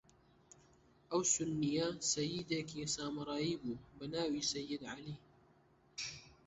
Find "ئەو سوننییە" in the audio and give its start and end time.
1.11-1.87